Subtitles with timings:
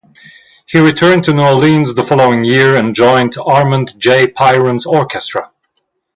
[0.65, 4.27] He returned to New Orleans the following year and joined Armand J.
[4.27, 5.51] Piron's Orchestra.